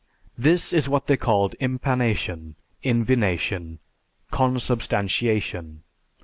[0.35, 3.77] This is what they called impanation, invination,
[4.31, 5.83] consubstantiation.